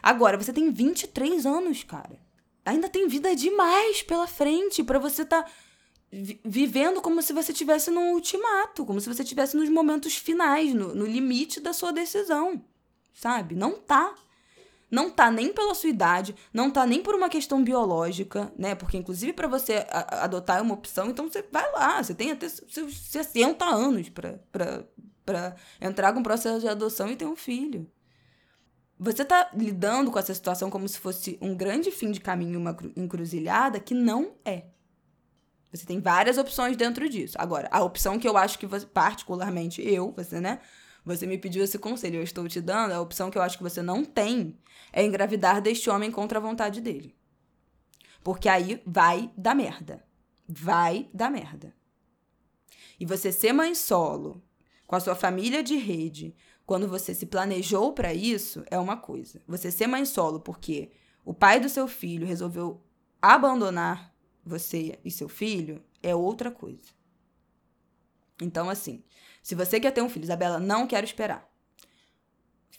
Agora, 0.00 0.36
você 0.36 0.52
tem 0.52 0.70
23 0.70 1.44
anos, 1.44 1.82
cara. 1.82 2.16
Ainda 2.64 2.88
tem 2.88 3.08
vida 3.08 3.34
demais 3.34 4.04
pela 4.04 4.28
frente 4.28 4.84
para 4.84 5.00
você 5.00 5.22
estar 5.22 5.42
tá 5.42 5.50
vivendo 6.44 7.02
como 7.02 7.20
se 7.22 7.32
você 7.32 7.50
estivesse 7.50 7.90
num 7.90 8.12
ultimato, 8.12 8.86
como 8.86 9.00
se 9.00 9.08
você 9.08 9.24
estivesse 9.24 9.56
nos 9.56 9.68
momentos 9.68 10.14
finais, 10.16 10.72
no, 10.72 10.94
no 10.94 11.04
limite 11.04 11.58
da 11.58 11.72
sua 11.72 11.92
decisão. 11.92 12.62
Sabe? 13.12 13.56
Não 13.56 13.72
tá 13.72 14.14
não 14.90 15.10
tá 15.10 15.30
nem 15.30 15.52
pela 15.52 15.74
sua 15.74 15.90
idade, 15.90 16.34
não 16.52 16.70
tá 16.70 16.86
nem 16.86 17.02
por 17.02 17.14
uma 17.14 17.28
questão 17.28 17.62
biológica, 17.62 18.52
né? 18.56 18.74
Porque, 18.74 18.96
inclusive, 18.96 19.32
para 19.32 19.48
você 19.48 19.86
adotar 19.90 20.58
é 20.58 20.62
uma 20.62 20.74
opção, 20.74 21.10
então 21.10 21.28
você 21.28 21.42
vai 21.50 21.70
lá, 21.72 22.02
você 22.02 22.14
tem 22.14 22.30
até 22.30 22.48
seus 22.48 22.96
60 22.96 23.64
anos 23.64 24.08
para 24.08 25.56
entrar 25.80 26.12
com 26.12 26.20
o 26.20 26.22
processo 26.22 26.60
de 26.60 26.68
adoção 26.68 27.10
e 27.10 27.16
ter 27.16 27.26
um 27.26 27.36
filho. 27.36 27.90
Você 28.98 29.24
tá 29.24 29.50
lidando 29.52 30.10
com 30.10 30.18
essa 30.18 30.32
situação 30.32 30.70
como 30.70 30.88
se 30.88 30.98
fosse 30.98 31.36
um 31.40 31.54
grande 31.54 31.90
fim 31.90 32.10
de 32.10 32.20
caminho, 32.20 32.58
uma 32.58 32.74
encruzilhada, 32.96 33.78
que 33.78 33.92
não 33.92 34.34
é. 34.44 34.64
Você 35.70 35.84
tem 35.84 36.00
várias 36.00 36.38
opções 36.38 36.76
dentro 36.76 37.06
disso. 37.08 37.36
Agora, 37.38 37.68
a 37.70 37.82
opção 37.82 38.18
que 38.18 38.26
eu 38.26 38.36
acho 38.38 38.58
que 38.58 38.66
você, 38.66 38.86
particularmente 38.86 39.82
eu, 39.82 40.12
você, 40.16 40.40
né? 40.40 40.60
Você 41.06 41.24
me 41.24 41.38
pediu 41.38 41.62
esse 41.62 41.78
conselho, 41.78 42.16
eu 42.16 42.22
estou 42.24 42.48
te 42.48 42.60
dando. 42.60 42.90
A 42.90 43.00
opção 43.00 43.30
que 43.30 43.38
eu 43.38 43.42
acho 43.42 43.56
que 43.56 43.62
você 43.62 43.80
não 43.80 44.04
tem 44.04 44.58
é 44.92 45.04
engravidar 45.04 45.62
deste 45.62 45.88
homem 45.88 46.10
contra 46.10 46.40
a 46.40 46.42
vontade 46.42 46.80
dele. 46.80 47.14
Porque 48.24 48.48
aí 48.48 48.82
vai 48.84 49.32
dar 49.36 49.54
merda. 49.54 50.04
Vai 50.48 51.08
dar 51.14 51.30
merda. 51.30 51.72
E 52.98 53.06
você 53.06 53.30
ser 53.30 53.52
mãe 53.52 53.72
solo, 53.72 54.42
com 54.84 54.96
a 54.96 55.00
sua 55.00 55.14
família 55.14 55.62
de 55.62 55.76
rede, 55.76 56.34
quando 56.66 56.88
você 56.88 57.14
se 57.14 57.26
planejou 57.26 57.92
para 57.92 58.12
isso, 58.12 58.64
é 58.68 58.76
uma 58.76 58.96
coisa. 58.96 59.40
Você 59.46 59.70
ser 59.70 59.86
mãe 59.86 60.04
solo 60.04 60.40
porque 60.40 60.90
o 61.24 61.32
pai 61.32 61.60
do 61.60 61.68
seu 61.68 61.86
filho 61.86 62.26
resolveu 62.26 62.82
abandonar 63.22 64.12
você 64.44 64.98
e 65.04 65.10
seu 65.10 65.28
filho 65.28 65.84
é 66.02 66.14
outra 66.16 66.50
coisa. 66.50 66.96
Então, 68.42 68.68
assim, 68.68 69.02
se 69.46 69.54
você 69.54 69.78
quer 69.78 69.92
ter 69.92 70.02
um 70.02 70.08
filho, 70.08 70.24
Isabela, 70.24 70.58
não 70.58 70.88
quero 70.88 71.06
esperar. 71.06 71.48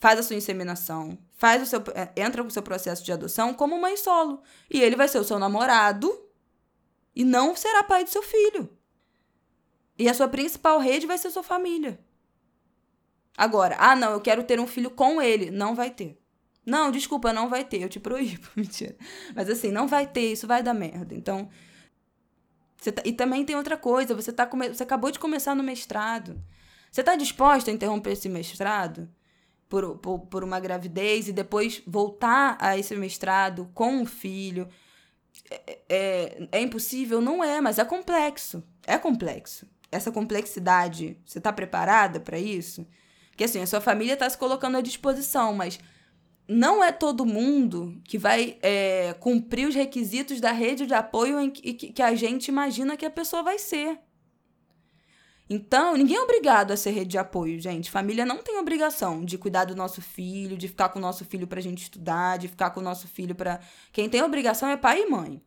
Faz 0.01 0.19
a 0.19 0.23
sua 0.23 0.35
inseminação, 0.35 1.17
faz 1.37 1.63
o 1.63 1.65
seu, 1.65 1.81
é, 1.95 2.11
entra 2.21 2.41
com 2.41 2.49
o 2.49 2.51
seu 2.51 2.61
processo 2.61 3.05
de 3.05 3.09
adoção 3.13 3.53
como 3.53 3.79
mãe 3.79 3.95
solo. 3.95 4.43
E 4.69 4.81
ele 4.81 4.97
vai 4.97 5.07
ser 5.07 5.17
o 5.17 5.23
seu 5.23 5.39
namorado 5.39 6.13
e 7.15 7.23
não 7.23 7.55
será 7.55 7.85
pai 7.85 8.03
do 8.03 8.09
seu 8.09 8.21
filho. 8.21 8.69
E 9.97 10.09
a 10.09 10.13
sua 10.13 10.27
principal 10.27 10.77
rede 10.77 11.07
vai 11.07 11.17
ser 11.17 11.29
sua 11.29 11.41
família. 11.41 12.01
Agora, 13.37 13.77
ah, 13.79 13.95
não, 13.95 14.11
eu 14.11 14.19
quero 14.19 14.43
ter 14.43 14.59
um 14.59 14.67
filho 14.67 14.89
com 14.89 15.21
ele. 15.21 15.49
Não 15.49 15.73
vai 15.73 15.89
ter. 15.89 16.21
Não, 16.65 16.91
desculpa, 16.91 17.31
não 17.31 17.47
vai 17.47 17.63
ter. 17.63 17.81
Eu 17.81 17.87
te 17.87 17.97
proíbo. 17.97 18.45
Mentira. 18.57 18.97
Mas 19.33 19.49
assim, 19.49 19.71
não 19.71 19.87
vai 19.87 20.05
ter, 20.05 20.33
isso 20.33 20.45
vai 20.45 20.61
dar 20.61 20.73
merda. 20.73 21.15
Então. 21.15 21.49
Tá, 22.93 23.01
e 23.05 23.13
também 23.13 23.45
tem 23.45 23.55
outra 23.55 23.77
coisa, 23.77 24.13
você, 24.13 24.33
tá 24.33 24.45
você 24.45 24.83
acabou 24.83 25.09
de 25.11 25.17
começar 25.17 25.55
no 25.55 25.63
mestrado. 25.63 26.37
Você 26.91 27.01
está 27.01 27.15
disposta 27.15 27.71
a 27.71 27.73
interromper 27.73 28.11
esse 28.11 28.29
mestrado 28.29 29.09
por, 29.69 29.97
por, 29.97 30.19
por 30.19 30.43
uma 30.43 30.59
gravidez 30.59 31.27
e 31.27 31.33
depois 31.33 31.81
voltar 31.85 32.57
a 32.59 32.77
esse 32.77 32.95
mestrado 32.95 33.69
com 33.73 33.91
um 33.93 34.05
filho? 34.05 34.67
É, 35.49 35.79
é, 35.89 36.47
é 36.53 36.61
impossível? 36.61 37.21
Não 37.21 37.43
é, 37.43 37.61
mas 37.61 37.79
é 37.79 37.85
complexo. 37.85 38.63
É 38.85 38.97
complexo 38.97 39.67
essa 39.91 40.11
complexidade, 40.11 41.17
você 41.25 41.37
está 41.37 41.51
preparada 41.51 42.19
para 42.19 42.37
isso? 42.37 42.85
Que 43.35 43.43
assim, 43.43 43.61
a 43.61 43.67
sua 43.67 43.81
família 43.81 44.13
está 44.13 44.29
se 44.29 44.37
colocando 44.37 44.77
à 44.77 44.81
disposição, 44.81 45.53
mas 45.53 45.79
não 46.47 46.83
é 46.83 46.91
todo 46.91 47.25
mundo 47.25 47.99
que 48.03 48.17
vai 48.17 48.57
é, 48.61 49.13
cumprir 49.19 49.67
os 49.67 49.75
requisitos 49.75 50.39
da 50.41 50.51
rede 50.51 50.85
de 50.85 50.93
apoio 50.93 51.39
em 51.39 51.49
que, 51.49 51.73
que 51.73 52.01
a 52.01 52.15
gente 52.15 52.47
imagina 52.47 52.97
que 52.97 53.05
a 53.05 53.09
pessoa 53.09 53.43
vai 53.43 53.59
ser. 53.59 53.99
Então, 55.49 55.95
ninguém 55.95 56.17
é 56.17 56.21
obrigado 56.21 56.71
a 56.71 56.77
ser 56.77 56.91
rede 56.91 57.11
de 57.11 57.17
apoio, 57.17 57.59
gente. 57.59 57.89
Família 57.89 58.25
não 58.25 58.43
tem 58.43 58.57
obrigação 58.57 59.23
de 59.23 59.37
cuidar 59.37 59.63
do 59.63 59.75
nosso 59.75 60.01
filho, 60.01 60.57
de 60.57 60.67
ficar 60.67 60.89
com 60.89 60.99
o 60.99 61.01
nosso 61.01 61.23
filho 61.23 61.47
pra 61.47 61.61
gente 61.61 61.83
estudar, 61.83 62.37
de 62.37 62.47
ficar 62.49 62.71
com 62.71 62.81
o 62.81 62.83
nosso 62.83 63.07
filho 63.07 63.33
pra. 63.33 63.59
Quem 63.93 64.09
tem 64.09 64.21
obrigação 64.21 64.69
é 64.69 64.75
pai 64.75 65.03
e 65.03 65.09
mãe. 65.09 65.41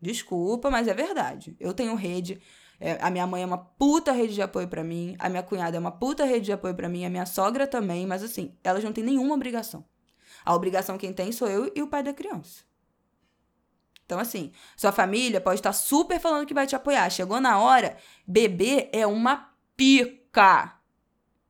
Desculpa, 0.00 0.70
mas 0.70 0.86
é 0.86 0.94
verdade. 0.94 1.56
Eu 1.58 1.74
tenho 1.74 1.94
rede. 1.96 2.40
É, 2.80 2.96
a 3.00 3.10
minha 3.10 3.26
mãe 3.26 3.42
é 3.42 3.46
uma 3.46 3.58
puta 3.58 4.12
rede 4.12 4.34
de 4.34 4.42
apoio 4.42 4.68
para 4.68 4.84
mim, 4.84 5.16
a 5.18 5.28
minha 5.28 5.42
cunhada 5.42 5.76
é 5.76 5.80
uma 5.80 5.90
puta 5.90 6.24
rede 6.24 6.44
de 6.44 6.52
apoio 6.52 6.76
para 6.76 6.88
mim, 6.88 7.04
a 7.04 7.10
minha 7.10 7.26
sogra 7.26 7.66
também, 7.66 8.06
mas 8.06 8.22
assim, 8.22 8.54
elas 8.62 8.84
não 8.84 8.92
têm 8.92 9.02
nenhuma 9.02 9.34
obrigação. 9.34 9.84
A 10.44 10.54
obrigação 10.54 10.96
quem 10.96 11.12
tem 11.12 11.32
sou 11.32 11.48
eu 11.48 11.72
e 11.74 11.82
o 11.82 11.88
pai 11.88 12.04
da 12.04 12.12
criança. 12.12 12.67
Então, 14.08 14.18
assim, 14.18 14.52
sua 14.74 14.90
família 14.90 15.38
pode 15.38 15.60
estar 15.60 15.74
super 15.74 16.18
falando 16.18 16.46
que 16.46 16.54
vai 16.54 16.66
te 16.66 16.74
apoiar. 16.74 17.10
Chegou 17.10 17.42
na 17.42 17.60
hora, 17.60 17.98
bebê 18.26 18.88
é 18.90 19.06
uma 19.06 19.50
pica. 19.76 20.78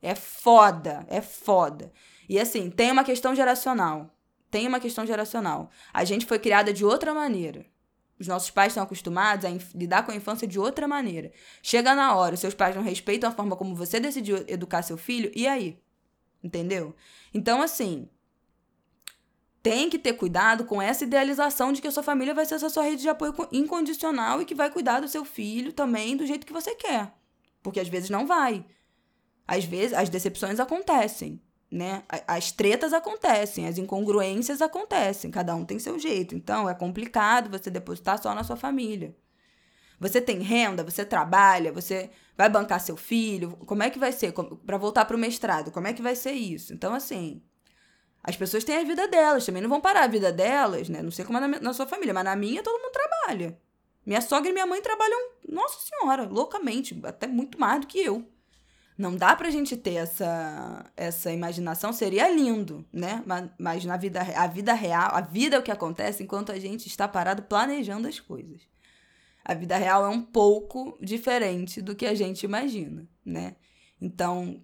É 0.03 0.17
foda, 0.17 1.07
é 1.09 1.21
foda. 1.21 1.93
E 2.29 2.37
assim, 2.37 2.69
tem 2.69 2.91
uma 2.91 3.05
questão 3.05 3.33
geracional. 3.33 4.13
Tem 4.51 4.67
uma 4.67 4.81
questão 4.81 5.07
geracional. 5.07 5.71
A 5.95 6.05
gente 6.05 6.27
foi 6.27 6.37
criada 6.41 6.73
de 6.73 6.85
outra 6.85 7.15
maneira. 7.15 7.65
Os 8.19 8.27
nossos 8.27 8.51
pais 8.51 8.73
estão 8.73 8.83
acostumados 8.83 9.45
a 9.45 9.51
lidar 9.73 10.05
com 10.05 10.11
a 10.11 10.17
infância 10.17 10.49
de 10.49 10.59
outra 10.59 10.89
maneira. 10.89 11.31
Chega 11.63 11.95
na 11.95 12.17
hora, 12.17 12.37
seus 12.37 12.55
pais 12.55 12.75
não 12.75 12.83
respeitam 12.83 13.31
a 13.31 13.33
forma 13.33 13.55
como 13.55 13.77
você 13.77 14.01
decidiu 14.01 14.45
educar 14.49 14.83
seu 14.83 14.97
filho, 14.97 15.31
e 15.33 15.47
aí? 15.47 15.79
Entendeu? 16.43 16.97
Então, 17.33 17.63
assim, 17.63 18.09
tem 19.63 19.91
que 19.91 19.99
ter 19.99 20.15
cuidado 20.15 20.65
com 20.65 20.81
essa 20.81 21.05
idealização 21.05 21.73
de 21.73 21.83
que 21.83 21.89
a 21.89 21.91
sua 21.91 22.03
família 22.03 22.35
vai 22.35 22.47
ser 22.47 22.55
a 22.55 22.71
sua 22.71 22.83
rede 22.83 23.03
de 23.03 23.09
apoio 23.09 23.35
incondicional 23.53 24.41
e 24.41 24.45
que 24.45 24.55
vai 24.55 24.71
cuidar 24.71 25.01
do 25.01 25.09
seu 25.09 25.25
filho 25.25 25.73
também 25.73 26.17
do 26.17 26.27
jeito 26.27 26.47
que 26.47 26.53
você 26.53 26.75
quer. 26.75 27.13
Porque 27.63 27.81
às 27.81 27.89
vezes 27.89 28.11
não 28.11 28.27
vai. 28.27 28.65
Às 29.47 29.65
vezes 29.65 29.93
as 29.93 30.09
decepções 30.09 30.61
acontecem 30.61 31.43
né? 31.71 32.03
As 32.27 32.51
tretas 32.51 32.93
acontecem, 32.93 33.67
as 33.67 33.79
incongruências 33.79 34.63
acontecem, 34.63 35.31
cada 35.31 35.55
um 35.55 35.65
tem 35.65 35.79
seu 35.79 35.99
jeito. 35.99 36.35
Então 36.35 36.69
é 36.69 36.75
complicado 36.75 37.51
você 37.51 37.71
depositar 37.71 38.21
só 38.21 38.35
na 38.35 38.43
sua 38.43 38.57
família. 38.57 39.15
Você 40.01 40.21
tem 40.21 40.41
renda, 40.41 40.85
você 40.85 41.05
trabalha, 41.05 41.73
você 41.73 42.11
vai 42.37 42.49
bancar 42.49 42.81
seu 42.81 42.97
filho, 42.97 43.51
como 43.67 43.83
é 43.83 43.91
que 43.91 43.99
vai 43.99 44.13
ser 44.13 44.33
para 44.65 44.79
voltar 44.79 45.05
para 45.05 45.17
o 45.17 45.19
mestrado? 45.19 45.73
Como 45.73 45.89
é 45.89 45.93
que 45.93 46.01
vai 46.01 46.15
ser 46.15 46.33
isso? 46.33 46.73
Então 46.73 46.95
assim, 46.95 47.43
as 48.29 48.37
pessoas 48.37 48.65
têm 48.65 48.77
a 48.77 48.85
vida 48.85 49.09
delas, 49.09 49.47
também 49.47 49.63
não 49.63 49.71
vão 49.71 49.81
parar 49.81 50.05
a 50.05 50.09
vida 50.09 50.31
delas, 50.31 50.89
né? 50.89 51.03
Não 51.03 51.11
sei 51.11 51.25
como 51.25 51.39
é 51.39 51.41
na, 51.41 51.61
na 51.61 51.73
sua 51.73 51.87
família, 51.87 52.13
mas 52.13 52.25
na 52.25 52.37
minha 52.37 52.63
todo 52.63 52.81
mundo 52.81 52.93
trabalha. 52.93 53.59
Minha 54.05 54.21
sogra 54.21 54.51
e 54.51 54.53
minha 54.53 54.67
mãe 54.67 54.83
trabalham, 54.83 55.19
nossa 55.49 55.79
senhora, 55.81 56.25
loucamente, 56.25 56.99
até 57.05 57.27
muito 57.27 57.59
mais 57.59 57.81
do 57.81 57.87
que 57.87 57.99
eu 57.99 58.27
não 58.99 59.15
dá 59.15 59.37
pra 59.37 59.49
gente 59.49 59.77
ter 59.77 59.95
essa, 59.95 60.85
essa 60.97 61.33
imaginação, 61.33 61.93
seria 61.93 62.29
lindo, 62.29 62.85
né? 62.93 63.23
Mas, 63.25 63.51
mas 63.57 63.85
na 63.85 63.97
vida, 63.97 64.21
a 64.21 64.47
vida 64.49 64.75
real, 64.75 65.15
a 65.15 65.21
vida 65.21 65.55
é 65.55 65.59
o 65.61 65.63
que 65.63 65.71
acontece 65.71 66.25
enquanto 66.25 66.51
a 66.51 66.59
gente 66.59 66.89
está 66.89 67.07
parado 67.07 67.45
planejando 67.45 68.09
as 68.09 68.19
coisas. 68.19 68.61
A 69.45 69.55
vida 69.55 69.77
real 69.79 70.05
é 70.05 70.09
um 70.09 70.21
pouco 70.21 70.99
diferente 71.01 71.81
do 71.81 71.95
que 71.95 72.05
a 72.05 72.15
gente 72.15 72.43
imagina, 72.43 73.09
né? 73.25 73.55
Então, 74.01 74.61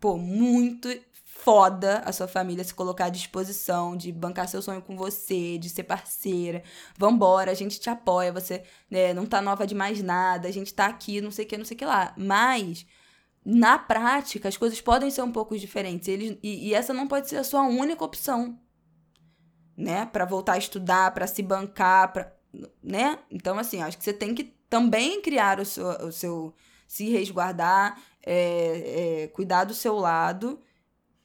pô, 0.00 0.16
muito 0.16 0.88
foda 1.24 1.98
a 1.98 2.12
sua 2.12 2.26
família 2.26 2.64
se 2.64 2.74
colocar 2.74 3.06
à 3.06 3.08
disposição 3.08 3.96
de 3.96 4.10
bancar 4.10 4.48
seu 4.48 4.60
sonho 4.60 4.82
com 4.82 4.96
você, 4.96 5.58
de 5.58 5.68
ser 5.68 5.84
parceira. 5.84 6.62
Vambora, 6.98 7.50
a 7.50 7.54
gente 7.54 7.78
te 7.78 7.88
apoia, 7.88 8.32
você 8.32 8.64
né, 8.90 9.14
não 9.14 9.26
tá 9.26 9.40
nova 9.40 9.66
de 9.66 9.74
mais 9.74 10.02
nada, 10.02 10.48
a 10.48 10.50
gente 10.50 10.74
tá 10.74 10.86
aqui, 10.86 11.20
não 11.20 11.30
sei 11.30 11.44
o 11.44 11.48
que, 11.48 11.58
não 11.58 11.64
sei 11.64 11.76
o 11.76 11.78
que 11.78 11.84
lá. 11.84 12.14
Mas 12.16 12.86
na 13.44 13.78
prática, 13.78 14.48
as 14.48 14.56
coisas 14.56 14.80
podem 14.80 15.08
ser 15.08 15.22
um 15.22 15.30
pouco 15.30 15.56
diferentes. 15.56 16.08
Eles, 16.08 16.36
e, 16.42 16.68
e 16.68 16.74
essa 16.74 16.92
não 16.92 17.06
pode 17.06 17.28
ser 17.28 17.36
a 17.36 17.44
sua 17.44 17.62
única 17.62 18.04
opção, 18.04 18.58
né? 19.76 20.04
Para 20.06 20.24
voltar 20.24 20.54
a 20.54 20.58
estudar, 20.58 21.14
para 21.14 21.28
se 21.28 21.42
bancar, 21.44 22.12
pra, 22.12 22.32
né? 22.82 23.20
Então, 23.30 23.56
assim, 23.56 23.80
acho 23.82 23.96
que 23.96 24.02
você 24.02 24.12
tem 24.12 24.34
que 24.34 24.52
também 24.68 25.22
criar 25.22 25.60
o 25.60 25.64
seu, 25.64 25.86
o 25.86 26.10
seu 26.10 26.54
se 26.86 27.10
resguardar, 27.10 28.00
é, 28.22 29.22
é, 29.24 29.28
cuidar 29.28 29.64
do 29.64 29.74
seu 29.74 29.96
lado, 29.96 30.60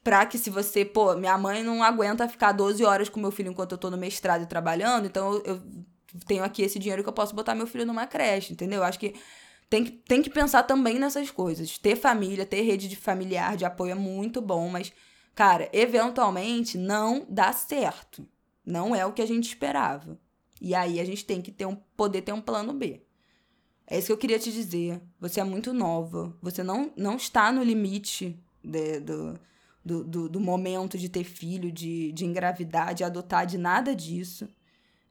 para 0.02 0.26
que 0.26 0.36
se 0.36 0.50
você, 0.50 0.84
pô, 0.84 1.14
minha 1.14 1.36
mãe 1.38 1.62
não 1.62 1.82
aguenta 1.82 2.28
ficar 2.28 2.52
12 2.52 2.84
horas 2.84 3.08
com 3.08 3.20
meu 3.20 3.30
filho 3.30 3.50
enquanto 3.50 3.72
eu 3.72 3.78
tô 3.78 3.90
no 3.90 3.96
mestrado 3.96 4.42
e 4.42 4.46
trabalhando, 4.46 5.06
então 5.06 5.34
eu, 5.34 5.42
eu 5.44 5.62
tenho 6.26 6.44
aqui 6.44 6.62
esse 6.62 6.78
dinheiro 6.78 7.02
que 7.02 7.08
eu 7.08 7.12
posso 7.12 7.34
botar 7.34 7.54
meu 7.54 7.66
filho 7.66 7.86
numa 7.86 8.06
creche, 8.06 8.52
entendeu? 8.52 8.82
Acho 8.82 8.98
que 8.98 9.14
tem 9.72 9.84
que, 9.84 9.90
tem 9.90 10.20
que 10.20 10.28
pensar 10.28 10.64
também 10.64 10.98
nessas 10.98 11.30
coisas. 11.30 11.78
Ter 11.78 11.96
família, 11.96 12.44
ter 12.44 12.60
rede 12.60 12.88
de 12.88 12.96
familiar 12.96 13.56
de 13.56 13.64
apoio 13.64 13.92
é 13.92 13.94
muito 13.94 14.42
bom, 14.42 14.68
mas, 14.68 14.92
cara, 15.34 15.68
eventualmente 15.72 16.76
não 16.76 17.24
dá 17.28 17.52
certo. 17.52 18.26
Não 18.66 18.94
é 18.94 19.06
o 19.06 19.12
que 19.12 19.22
a 19.22 19.26
gente 19.26 19.48
esperava. 19.48 20.18
E 20.60 20.74
aí 20.74 21.00
a 21.00 21.04
gente 21.04 21.24
tem 21.24 21.40
que 21.40 21.50
ter 21.50 21.64
um, 21.64 21.74
poder 21.74 22.20
ter 22.22 22.32
um 22.32 22.40
plano 22.40 22.74
B. 22.74 23.02
É 23.92 23.98
isso 23.98 24.06
que 24.06 24.12
eu 24.12 24.16
queria 24.16 24.38
te 24.38 24.50
dizer. 24.50 25.02
Você 25.20 25.38
é 25.38 25.44
muito 25.44 25.74
nova. 25.74 26.34
Você 26.40 26.62
não, 26.62 26.90
não 26.96 27.16
está 27.16 27.52
no 27.52 27.62
limite 27.62 28.42
de, 28.64 28.98
do, 29.00 29.38
do, 29.84 30.04
do, 30.04 30.28
do 30.30 30.40
momento 30.40 30.96
de 30.96 31.10
ter 31.10 31.24
filho, 31.24 31.70
de, 31.70 32.10
de 32.12 32.24
engravidar, 32.24 32.94
de 32.94 33.04
adotar, 33.04 33.44
de 33.44 33.58
nada 33.58 33.94
disso. 33.94 34.48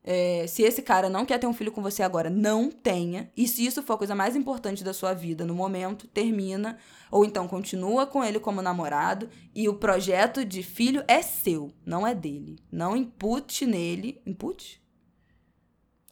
É, 0.04 0.48
se 0.48 0.64
esse 0.64 0.82
cara 0.82 1.12
não 1.12 1.28
quer 1.28 1.38
ter 1.38 1.46
um 1.46 1.54
filho 1.54 1.72
com 1.72 1.80
você 1.80 2.02
agora, 2.02 2.28
não 2.28 2.72
tenha. 2.72 3.32
E 3.38 3.48
se 3.48 3.64
isso 3.64 3.84
for 3.84 3.94
a 3.94 3.98
coisa 4.00 4.16
mais 4.16 4.36
importante 4.36 4.84
da 4.84 4.96
sua 4.96 5.14
vida 5.14 5.46
no 5.46 5.54
momento, 5.54 6.08
termina. 6.08 6.80
Ou 7.12 7.24
então 7.24 7.48
continua 7.48 8.08
com 8.08 8.24
ele 8.24 8.40
como 8.40 8.64
namorado. 8.64 9.30
E 9.54 9.70
o 9.70 9.76
projeto 9.76 10.44
de 10.44 10.64
filho 10.64 11.04
é 11.08 11.22
seu, 11.22 11.72
não 11.86 12.08
é 12.08 12.16
dele. 12.16 12.58
Não 12.72 12.96
impute 12.96 13.68
nele. 13.68 14.20
Impute? 14.26 14.82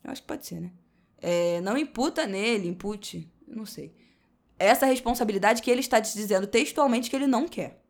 Eu 0.03 0.11
acho 0.11 0.21
que 0.21 0.27
pode 0.27 0.45
ser, 0.45 0.61
né? 0.61 0.71
É, 1.21 1.59
não 1.61 1.77
imputa 1.77 2.25
nele, 2.25 2.67
impute. 2.67 3.31
Não 3.47 3.65
sei. 3.65 3.93
Essa 4.57 4.85
responsabilidade 4.85 5.61
que 5.61 5.71
ele 5.71 5.81
está 5.81 6.01
te 6.01 6.13
dizendo 6.13 6.47
textualmente 6.47 7.09
que 7.09 7.15
ele 7.15 7.27
não 7.27 7.47
quer. 7.47 7.81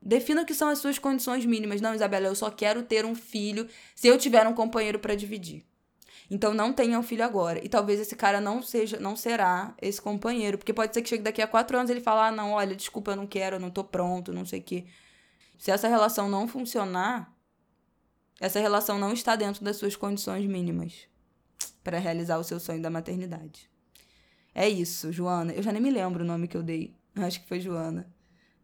Defina 0.00 0.42
o 0.42 0.46
que 0.46 0.54
são 0.54 0.68
as 0.68 0.78
suas 0.78 0.98
condições 0.98 1.46
mínimas. 1.46 1.80
Não, 1.80 1.94
Isabela, 1.94 2.26
eu 2.26 2.34
só 2.34 2.50
quero 2.50 2.82
ter 2.82 3.04
um 3.04 3.14
filho 3.14 3.68
se 3.94 4.06
eu 4.08 4.18
tiver 4.18 4.46
um 4.46 4.52
companheiro 4.52 4.98
para 4.98 5.14
dividir. 5.14 5.64
Então 6.30 6.54
não 6.54 6.72
tenha 6.72 6.98
um 6.98 7.02
filho 7.02 7.24
agora. 7.24 7.64
E 7.64 7.68
talvez 7.68 8.00
esse 8.00 8.16
cara 8.16 8.40
não 8.40 8.62
seja, 8.62 8.98
não 8.98 9.16
será 9.16 9.74
esse 9.80 10.00
companheiro. 10.00 10.58
Porque 10.58 10.72
pode 10.72 10.92
ser 10.92 11.02
que 11.02 11.08
chegue 11.08 11.22
daqui 11.22 11.40
a 11.40 11.46
quatro 11.46 11.78
anos 11.78 11.90
ele 11.90 12.00
fale, 12.00 12.28
ah, 12.28 12.32
não, 12.32 12.52
olha, 12.52 12.74
desculpa, 12.76 13.12
eu 13.12 13.16
não 13.16 13.26
quero, 13.26 13.56
eu 13.56 13.60
não 13.60 13.70
tô 13.70 13.84
pronto, 13.84 14.32
não 14.32 14.44
sei 14.44 14.60
o 14.60 14.62
quê. 14.62 14.84
Se 15.58 15.70
essa 15.70 15.88
relação 15.88 16.28
não 16.28 16.48
funcionar, 16.48 17.32
essa 18.40 18.60
relação 18.60 18.98
não 18.98 19.12
está 19.12 19.36
dentro 19.36 19.64
das 19.64 19.76
suas 19.76 19.96
condições 19.96 20.46
mínimas 20.46 21.06
para 21.84 21.98
realizar 21.98 22.38
o 22.38 22.44
seu 22.44 22.58
sonho 22.58 22.82
da 22.82 22.90
maternidade. 22.90 23.70
É 24.54 24.68
isso, 24.68 25.12
Joana. 25.12 25.52
Eu 25.52 25.62
já 25.62 25.70
nem 25.70 25.82
me 25.82 25.90
lembro 25.90 26.24
o 26.24 26.26
nome 26.26 26.48
que 26.48 26.56
eu 26.56 26.62
dei. 26.62 26.94
Acho 27.14 27.40
que 27.40 27.46
foi 27.46 27.60
Joana. 27.60 28.12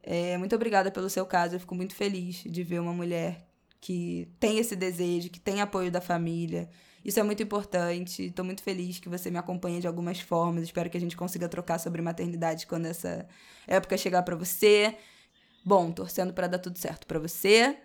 É, 0.03 0.39
muito 0.39 0.55
obrigada 0.57 0.91
pelo 0.91 1.11
seu 1.11 1.27
caso. 1.27 1.55
Eu 1.55 1.61
fico 1.61 1.75
muito 1.75 1.95
feliz 1.95 2.43
de 2.45 2.65
ver 2.65 2.81
uma 2.81 2.93
mulher 2.93 3.47
que 3.81 4.29
tem 4.39 4.59
esse 4.59 4.75
desejo, 4.75 5.31
que 5.31 5.41
tem 5.41 5.61
apoio 5.61 5.91
da 5.91 6.01
família. 6.01 6.69
Isso 7.05 7.19
é 7.21 7.23
muito 7.23 7.43
importante. 7.43 8.27
Estou 8.27 8.45
muito 8.45 8.63
feliz 8.63 8.99
que 8.99 9.09
você 9.09 9.31
me 9.31 9.39
acompanha 9.39 9.81
de 9.81 9.87
algumas 9.87 10.21
formas. 10.21 10.65
Espero 10.65 10.89
que 10.89 10.97
a 10.97 11.01
gente 11.01 11.17
consiga 11.17 11.49
trocar 11.49 11.79
sobre 11.79 12.01
maternidade 12.03 12.67
quando 12.67 12.87
essa 12.87 13.27
época 13.67 13.97
chegar 13.97 14.23
para 14.23 14.37
você. 14.37 14.97
Bom, 15.65 15.93
torcendo 15.93 16.33
para 16.33 16.47
dar 16.47 16.59
tudo 16.59 16.79
certo 16.79 17.07
para 17.07 17.19
você, 17.19 17.77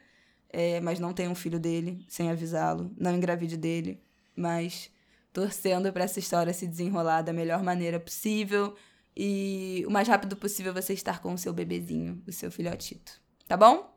é, 0.50 0.80
mas 0.80 1.00
não 1.00 1.14
tenha 1.14 1.30
um 1.30 1.36
filho 1.36 1.60
dele 1.60 2.06
sem 2.08 2.30
avisá-lo, 2.32 2.90
não 2.98 3.14
engravide 3.14 3.58
dele, 3.58 4.02
mas 4.34 4.90
torcendo 5.36 5.92
para 5.92 6.06
essa 6.06 6.18
história 6.18 6.54
se 6.54 6.66
desenrolar 6.66 7.22
da 7.22 7.34
melhor 7.34 7.62
maneira 7.62 8.00
possível 8.00 8.74
e 9.16 9.84
o 9.86 9.92
mais 9.92 10.08
rápido 10.08 10.34
possível 10.38 10.74
você 10.74 10.94
estar 10.94 11.22
com 11.22 11.34
o 11.34 11.38
seu 11.38 11.52
bebezinho, 11.52 12.24
o 12.26 12.32
seu 12.32 12.50
filhotito. 12.50 13.22
Tá 13.46 13.58
bom? 13.58 13.94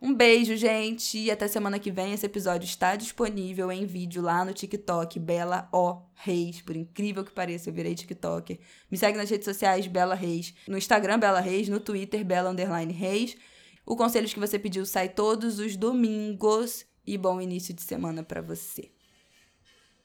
Um 0.00 0.14
beijo, 0.14 0.56
gente, 0.56 1.18
e 1.18 1.30
até 1.30 1.46
semana 1.46 1.78
que 1.78 1.90
vem. 1.90 2.14
Esse 2.14 2.24
episódio 2.24 2.64
está 2.64 2.96
disponível 2.96 3.70
em 3.70 3.84
vídeo 3.84 4.22
lá 4.22 4.46
no 4.46 4.54
TikTok, 4.54 5.18
Bela 5.18 5.68
O 5.72 6.00
Reis. 6.14 6.62
Por 6.62 6.74
incrível 6.74 7.22
que 7.22 7.32
pareça, 7.32 7.68
eu 7.68 7.74
virei 7.74 7.94
TikToker. 7.94 8.58
Me 8.90 8.96
segue 8.96 9.18
nas 9.18 9.28
redes 9.28 9.44
sociais, 9.44 9.86
Bela 9.86 10.14
Reis. 10.14 10.54
No 10.66 10.78
Instagram, 10.78 11.18
Bela 11.18 11.40
Reis. 11.40 11.68
No 11.68 11.80
Twitter, 11.80 12.24
Bela 12.24 12.48
Underline 12.48 12.92
Reis. 12.94 13.36
O 13.84 13.94
Conselhos 13.94 14.32
que 14.32 14.40
você 14.40 14.58
pediu 14.58 14.86
sai 14.86 15.10
todos 15.10 15.58
os 15.58 15.76
domingos. 15.76 16.86
E 17.06 17.18
bom 17.18 17.40
início 17.40 17.74
de 17.74 17.82
semana 17.82 18.22
para 18.22 18.40
você. 18.40 18.90